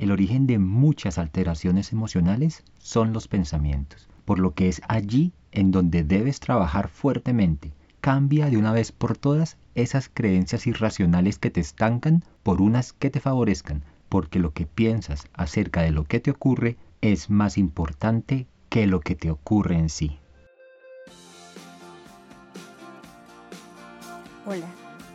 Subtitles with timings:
[0.00, 5.72] el origen de muchas alteraciones emocionales son los pensamientos, por lo que es allí en
[5.72, 7.74] donde debes trabajar fuertemente.
[8.00, 13.10] Cambia de una vez por todas esas creencias irracionales que te estancan por unas que
[13.10, 18.46] te favorezcan, porque lo que piensas acerca de lo que te ocurre es más importante
[18.70, 20.18] que lo que te ocurre en sí.
[24.46, 24.66] Hola,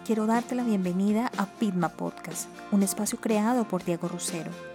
[0.05, 4.75] quiero darte la bienvenida a Pitma Podcast, un espacio creado por Diego Rusero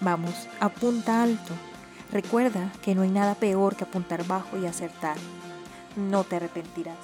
[0.00, 1.52] Vamos, apunta alto.
[2.12, 5.16] Recuerda que no hay nada peor que apuntar bajo y acertar.
[5.96, 6.98] No te arrepentirás.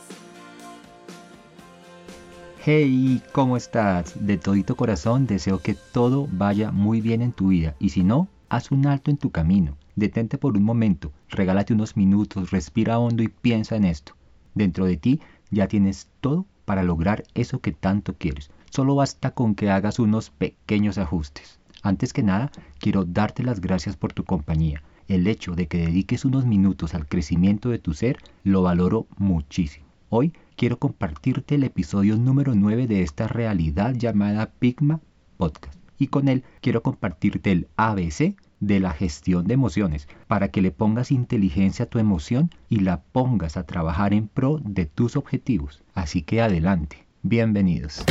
[2.62, 4.14] Hey, ¿cómo estás?
[4.26, 8.28] De todito corazón deseo que todo vaya muy bien en tu vida y si no,
[8.50, 9.78] haz un alto en tu camino.
[9.96, 14.14] Detente por un momento, regálate unos minutos, respira hondo y piensa en esto.
[14.54, 18.50] Dentro de ti ya tienes todo para lograr eso que tanto quieres.
[18.68, 21.59] Solo basta con que hagas unos pequeños ajustes.
[21.82, 24.82] Antes que nada, quiero darte las gracias por tu compañía.
[25.08, 29.86] El hecho de que dediques unos minutos al crecimiento de tu ser lo valoro muchísimo.
[30.10, 35.00] Hoy quiero compartirte el episodio número 9 de esta realidad llamada Pigma
[35.38, 35.78] Podcast.
[35.98, 40.70] Y con él quiero compartirte el ABC de la gestión de emociones, para que le
[40.72, 45.82] pongas inteligencia a tu emoción y la pongas a trabajar en pro de tus objetivos.
[45.94, 48.04] Así que adelante, bienvenidos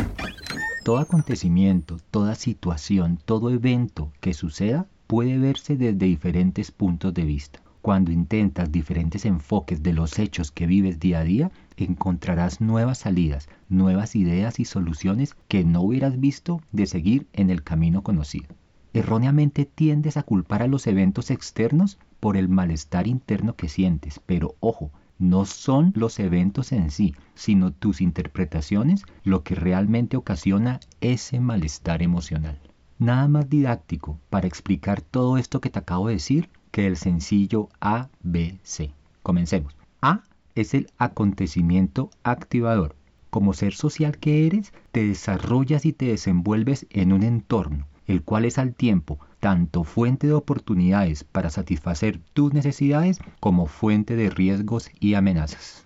[0.83, 7.61] todo acontecimiento, toda situación, todo evento que suceda puede verse desde diferentes puntos de vista.
[7.81, 13.49] Cuando intentas diferentes enfoques de los hechos que vives día a día, encontrarás nuevas salidas,
[13.69, 18.47] nuevas ideas y soluciones que no hubieras visto de seguir en el camino conocido.
[18.93, 24.55] Erróneamente tiendes a culpar a los eventos externos por el malestar interno que sientes, pero
[24.59, 31.41] ojo, no son los eventos en sí, sino tus interpretaciones lo que realmente ocasiona ese
[31.41, 32.57] malestar emocional.
[32.97, 37.69] Nada más didáctico para explicar todo esto que te acabo de decir que el sencillo
[37.81, 38.91] ABC.
[39.21, 39.75] Comencemos.
[40.01, 40.23] A
[40.55, 42.95] es el acontecimiento activador.
[43.29, 48.45] Como ser social que eres, te desarrollas y te desenvuelves en un entorno, el cual
[48.45, 54.91] es al tiempo tanto fuente de oportunidades para satisfacer tus necesidades como fuente de riesgos
[54.99, 55.85] y amenazas.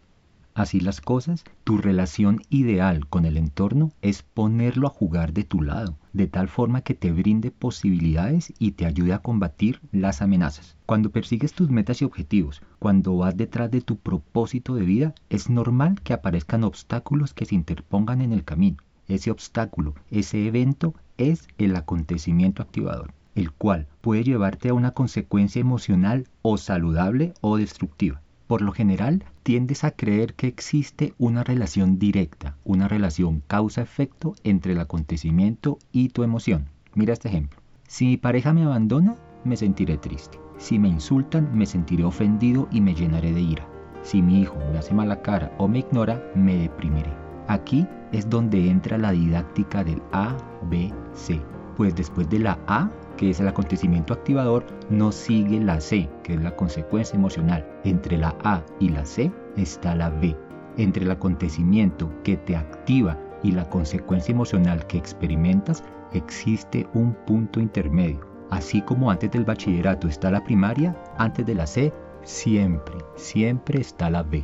[0.56, 5.64] Así las cosas, tu relación ideal con el entorno es ponerlo a jugar de tu
[5.64, 10.78] lado, de tal forma que te brinde posibilidades y te ayude a combatir las amenazas.
[10.86, 15.50] Cuando persigues tus metas y objetivos, cuando vas detrás de tu propósito de vida, es
[15.50, 18.78] normal que aparezcan obstáculos que se interpongan en el camino.
[19.08, 25.60] Ese obstáculo, ese evento, es el acontecimiento activador el cual puede llevarte a una consecuencia
[25.60, 28.22] emocional o saludable o destructiva.
[28.48, 34.74] Por lo general, tiendes a creer que existe una relación directa, una relación causa-efecto entre
[34.74, 36.70] el acontecimiento y tu emoción.
[36.94, 37.60] Mira este ejemplo.
[37.88, 40.40] Si mi pareja me abandona, me sentiré triste.
[40.58, 43.68] Si me insultan, me sentiré ofendido y me llenaré de ira.
[44.02, 47.12] Si mi hijo me hace mala cara o me ignora, me deprimiré.
[47.48, 50.36] Aquí es donde entra la didáctica del A,
[50.70, 51.42] B, C.
[51.76, 56.34] Pues después de la A que es el acontecimiento activador, no sigue la C, que
[56.34, 57.66] es la consecuencia emocional.
[57.84, 60.36] Entre la A y la C está la B.
[60.78, 67.60] Entre el acontecimiento que te activa y la consecuencia emocional que experimentas, existe un punto
[67.60, 68.28] intermedio.
[68.50, 71.94] Así como antes del bachillerato está la primaria, antes de la C,
[72.24, 74.44] siempre, siempre está la B.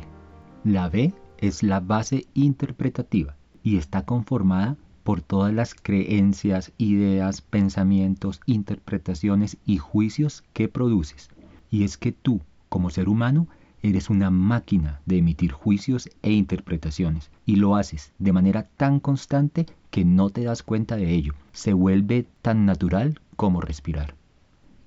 [0.64, 8.40] La B es la base interpretativa y está conformada por todas las creencias, ideas, pensamientos,
[8.46, 11.28] interpretaciones y juicios que produces.
[11.70, 13.48] Y es que tú, como ser humano,
[13.82, 19.66] eres una máquina de emitir juicios e interpretaciones y lo haces de manera tan constante
[19.90, 21.34] que no te das cuenta de ello.
[21.52, 24.19] Se vuelve tan natural como respirar.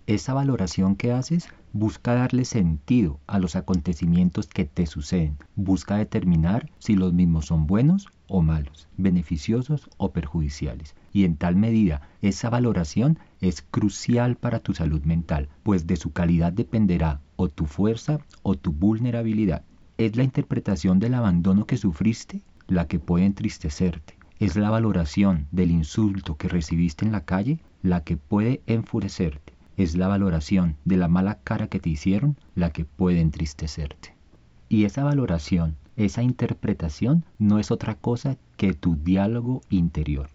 [0.05, 5.37] Esa valoración que haces busca darle sentido a los acontecimientos que te suceden.
[5.55, 10.93] Busca determinar si los mismos son buenos o malos, beneficiosos o perjudiciales.
[11.13, 16.11] Y en tal medida, esa valoración es crucial para tu salud mental, pues de su
[16.11, 19.63] calidad dependerá o tu fuerza o tu vulnerabilidad.
[19.97, 24.17] Es la interpretación del abandono que sufriste la que puede entristecerte.
[24.37, 29.95] Es la valoración del insulto que recibiste en la calle la que puede enfurecerte es
[29.95, 34.15] la valoración de la mala cara que te hicieron la que puede entristecerte.
[34.69, 40.29] Y esa valoración, esa interpretación no es otra cosa que tu diálogo interior.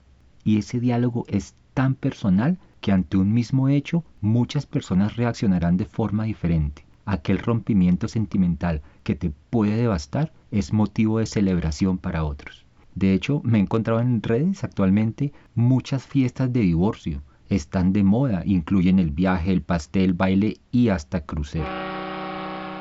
[0.44, 5.84] Y ese diálogo es tan personal que ante un mismo hecho muchas personas reaccionarán de
[5.84, 6.84] forma diferente.
[7.04, 12.66] Aquel rompimiento sentimental que te puede devastar es motivo de celebración para otros.
[12.94, 17.22] De hecho, me he encontrado en redes actualmente muchas fiestas de divorcio.
[17.48, 21.64] Están de moda, incluyen el viaje, el pastel, baile y hasta crucero.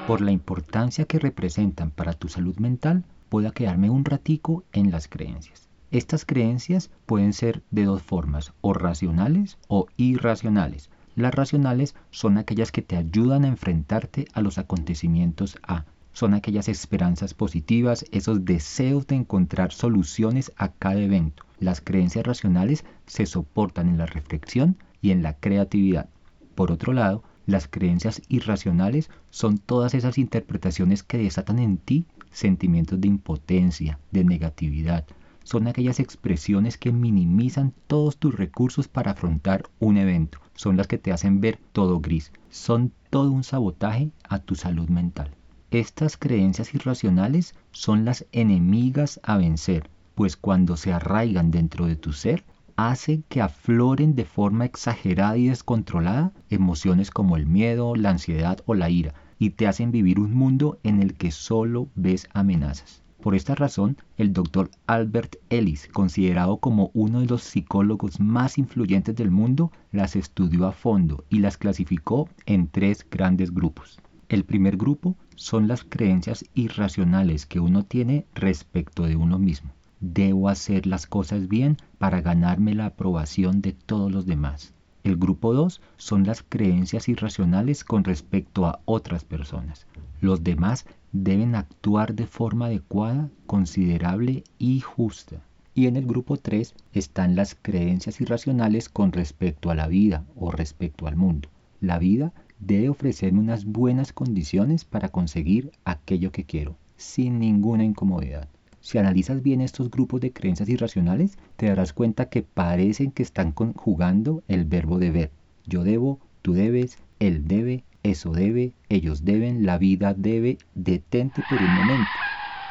[0.07, 5.07] Por la importancia que representan para tu salud mental, puedo quedarme un ratico en las
[5.07, 5.69] creencias.
[5.89, 10.89] Estas creencias pueden ser de dos formas, o racionales o irracionales.
[11.15, 15.85] Las racionales son aquellas que te ayudan a enfrentarte a los acontecimientos A.
[16.11, 21.46] Son aquellas esperanzas positivas, esos deseos de encontrar soluciones a cada evento.
[21.59, 26.09] Las creencias racionales se soportan en la reflexión y en la creatividad.
[26.55, 32.99] Por otro lado, las creencias irracionales son todas esas interpretaciones que desatan en ti sentimientos
[32.99, 35.05] de impotencia, de negatividad.
[35.43, 40.39] Son aquellas expresiones que minimizan todos tus recursos para afrontar un evento.
[40.55, 42.33] Son las que te hacen ver todo gris.
[42.49, 45.31] Son todo un sabotaje a tu salud mental.
[45.71, 52.11] Estas creencias irracionales son las enemigas a vencer, pues cuando se arraigan dentro de tu
[52.11, 52.43] ser,
[52.75, 58.73] hace que afloren de forma exagerada y descontrolada emociones como el miedo, la ansiedad o
[58.73, 63.03] la ira, y te hacen vivir un mundo en el que solo ves amenazas.
[63.21, 69.15] Por esta razón, el doctor Albert Ellis, considerado como uno de los psicólogos más influyentes
[69.15, 73.99] del mundo, las estudió a fondo y las clasificó en tres grandes grupos.
[74.29, 79.76] El primer grupo son las creencias irracionales que uno tiene respecto de uno mismo.
[79.99, 84.73] Debo hacer las cosas bien para ganarme la aprobación de todos los demás.
[85.03, 89.87] El grupo 2 son las creencias irracionales con respecto a otras personas.
[90.21, 95.41] Los demás deben actuar de forma adecuada, considerable y justa.
[95.73, 100.51] Y en el grupo 3 están las creencias irracionales con respecto a la vida o
[100.51, 101.49] respecto al mundo.
[101.79, 108.49] La vida debe ofrecerme unas buenas condiciones para conseguir aquello que quiero, sin ninguna incomodidad.
[108.79, 113.51] Si analizas bien estos grupos de creencias irracionales, te darás cuenta que parecen que están
[113.51, 115.31] conjugando el verbo deber.
[115.65, 120.57] Yo debo, tú debes, él debe, eso debe, ellos deben, la vida debe.
[120.75, 122.21] Detente por un momento.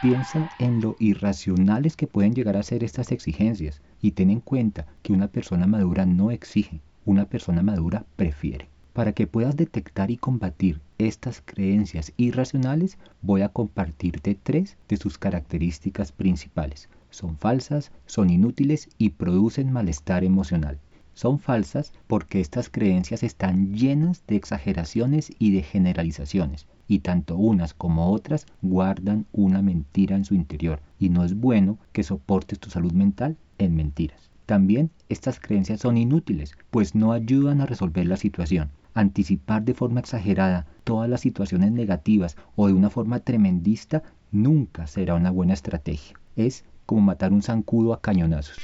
[0.01, 4.87] Piensa en lo irracionales que pueden llegar a ser estas exigencias y ten en cuenta
[5.03, 8.69] que una persona madura no exige, una persona madura prefiere.
[8.97, 15.19] Para que puedas detectar y combatir estas creencias irracionales, voy a compartirte tres de sus
[15.19, 16.89] características principales.
[17.11, 20.79] Son falsas, son inútiles y producen malestar emocional.
[21.13, 27.75] Son falsas porque estas creencias están llenas de exageraciones y de generalizaciones, y tanto unas
[27.75, 32.71] como otras guardan una mentira en su interior, y no es bueno que soportes tu
[32.71, 34.31] salud mental en mentiras.
[34.47, 40.01] También estas creencias son inútiles, pues no ayudan a resolver la situación anticipar de forma
[40.01, 44.03] exagerada todas las situaciones negativas o de una forma tremendista
[44.33, 46.19] nunca será una buena estrategia.
[46.35, 48.57] Es como matar un zancudo a cañonazos.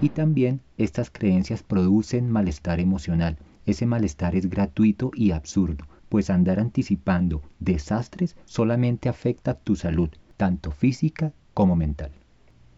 [0.00, 3.36] Y también estas creencias producen malestar emocional.
[3.66, 10.08] Ese malestar es gratuito y absurdo, pues andar anticipando desastres solamente afecta tu salud,
[10.38, 12.12] tanto física como mental.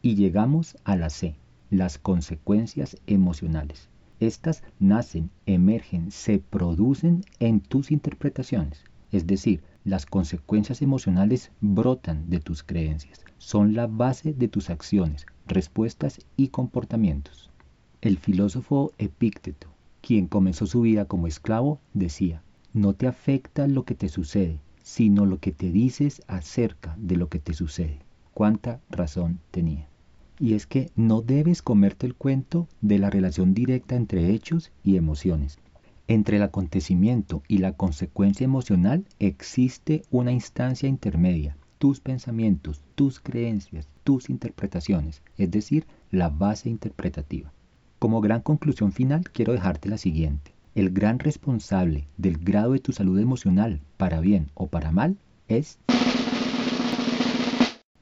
[0.03, 1.37] Y llegamos a la C,
[1.71, 3.90] las consecuencias emocionales.
[4.21, 8.85] Estas nacen, emergen, se producen en tus interpretaciones.
[9.11, 13.25] Es decir, las consecuencias emocionales brotan de tus creencias.
[13.39, 17.51] Son la base de tus acciones, respuestas y comportamientos.
[18.03, 19.69] El filósofo Epícteto,
[20.03, 22.43] quien comenzó su vida como esclavo, decía,
[22.75, 27.29] no te afecta lo que te sucede, sino lo que te dices acerca de lo
[27.31, 28.01] que te sucede.
[28.35, 29.90] ¿Cuánta razón tenía?
[30.41, 34.97] Y es que no debes comerte el cuento de la relación directa entre hechos y
[34.97, 35.59] emociones.
[36.09, 43.87] Entre el acontecimiento y la consecuencia emocional existe una instancia intermedia, tus pensamientos, tus creencias,
[44.03, 47.53] tus interpretaciones, es decir, la base interpretativa.
[47.99, 50.53] Como gran conclusión final quiero dejarte la siguiente.
[50.75, 55.19] El gran responsable del grado de tu salud emocional, para bien o para mal,
[55.49, 55.79] es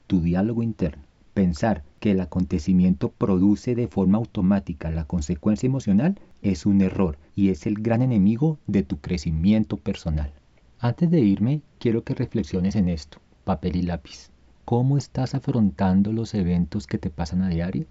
[0.07, 1.08] tu diálogo interno.
[1.33, 7.49] Pensar que el acontecimiento produce de forma automática la consecuencia emocional es un error y
[7.49, 10.33] es el gran enemigo de tu crecimiento personal.
[10.79, 14.31] Antes de irme, quiero que reflexiones en esto, papel y lápiz.
[14.65, 17.85] ¿Cómo estás afrontando los eventos que te pasan a diario?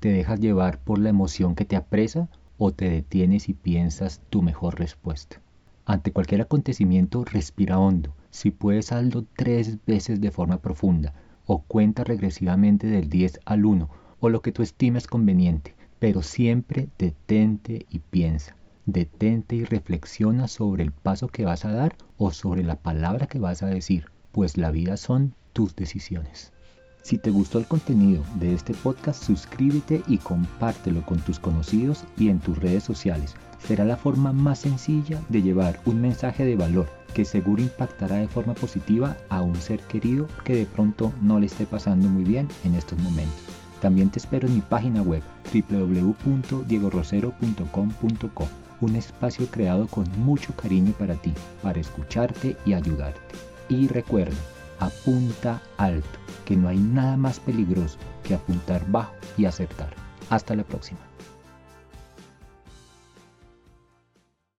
[0.00, 2.28] ¿Te dejas llevar por la emoción que te apresa
[2.62, 5.40] o te detienes y piensas tu mejor respuesta.
[5.86, 8.14] Ante cualquier acontecimiento, respira hondo.
[8.28, 11.14] Si puedes, hazlo tres veces de forma profunda
[11.52, 13.90] o cuenta regresivamente del 10 al 1
[14.20, 18.54] o lo que tú estimes conveniente, pero siempre detente y piensa.
[18.86, 23.40] Detente y reflexiona sobre el paso que vas a dar o sobre la palabra que
[23.40, 26.52] vas a decir, pues la vida son tus decisiones.
[27.02, 32.28] Si te gustó el contenido de este podcast, suscríbete y compártelo con tus conocidos y
[32.28, 33.34] en tus redes sociales.
[33.66, 38.26] Será la forma más sencilla de llevar un mensaje de valor que seguro impactará de
[38.28, 42.48] forma positiva a un ser querido que de pronto no le esté pasando muy bien
[42.64, 43.38] en estos momentos.
[43.80, 48.48] También te espero en mi página web www.diegorosero.com.co,
[48.80, 53.20] un espacio creado con mucho cariño para ti, para escucharte y ayudarte.
[53.68, 54.36] Y recuerda,
[54.78, 59.92] apunta alto, que no hay nada más peligroso que apuntar bajo y acertar.
[60.28, 61.00] Hasta la próxima.